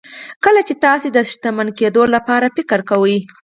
[0.45, 3.17] کله چې تاسې د شتمن کېدو لپاره فکر کوئ.